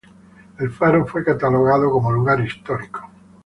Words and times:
El 0.57 0.71
faro 0.71 1.05
fue 1.05 1.23
catalogado 1.23 1.91
como 1.91 2.11
lugar 2.11 2.43
histórico. 2.43 3.07